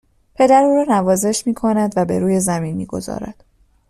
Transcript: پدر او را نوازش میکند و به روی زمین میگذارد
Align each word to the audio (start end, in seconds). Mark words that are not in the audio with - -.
پدر 0.35 0.63
او 0.63 0.75
را 0.75 0.85
نوازش 0.97 1.47
میکند 1.47 1.93
و 1.95 2.05
به 2.05 2.19
روی 2.19 2.39
زمین 2.39 2.75
میگذارد 2.77 3.43